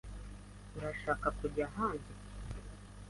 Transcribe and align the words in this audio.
Urashaka 0.77 1.27
kujya 1.37 1.63
ahandi? 1.69 2.11